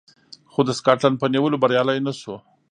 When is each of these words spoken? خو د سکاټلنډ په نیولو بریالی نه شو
خو 0.51 0.59
د 0.65 0.69
سکاټلنډ 0.79 1.15
په 1.19 1.27
نیولو 1.33 1.61
بریالی 1.63 1.99
نه 2.07 2.13
شو 2.19 2.35